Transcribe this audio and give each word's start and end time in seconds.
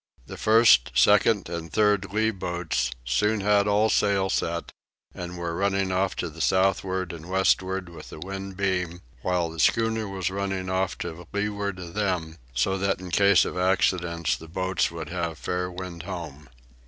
The 0.25 0.35
first, 0.35 0.89
second, 0.95 1.47
and 1.47 1.71
third 1.71 2.11
lee 2.11 2.31
boats 2.31 2.89
soon 3.05 3.41
had 3.41 3.67
all 3.67 3.87
sail 3.87 4.31
set 4.31 4.71
and 5.13 5.37
were 5.37 5.55
running 5.55 5.91
off 5.91 6.15
to 6.15 6.29
the 6.31 6.41
southward 6.41 7.13
and 7.13 7.29
westward 7.29 7.87
with 7.87 8.09
the 8.09 8.17
wind 8.19 8.57
beam, 8.57 9.01
while 9.21 9.51
the 9.51 9.59
schooner 9.59 10.07
was 10.07 10.31
running 10.31 10.69
off 10.71 10.97
to 11.05 11.27
leeward 11.31 11.77
of 11.77 11.93
them, 11.93 12.37
so 12.55 12.79
that 12.79 12.99
in 12.99 13.11
case 13.11 13.45
of 13.45 13.55
accident 13.55 14.37
the 14.39 14.47
boats 14.47 14.89
would 14.89 15.09
have 15.09 15.37
fair 15.37 15.69
wind 15.69 16.01
home. 16.01 16.49